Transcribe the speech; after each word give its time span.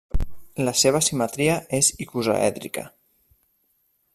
La 0.67 0.71
seva 0.83 1.01
simetria 1.07 1.57
és 1.81 1.91
icosaèdrica. 2.07 2.87